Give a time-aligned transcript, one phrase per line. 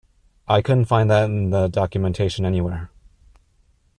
[0.47, 2.89] I couldn't find that in the documentation anywhere.